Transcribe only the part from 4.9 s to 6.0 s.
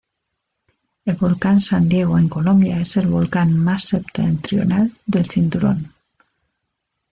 del cinturón.